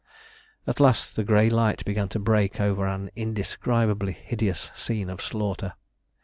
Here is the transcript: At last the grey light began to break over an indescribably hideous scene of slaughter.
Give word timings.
At 0.65 0.79
last 0.79 1.15
the 1.15 1.23
grey 1.23 1.47
light 1.47 1.85
began 1.85 2.09
to 2.09 2.17
break 2.17 2.59
over 2.59 2.87
an 2.87 3.11
indescribably 3.15 4.13
hideous 4.13 4.71
scene 4.73 5.11
of 5.11 5.21
slaughter. 5.21 5.73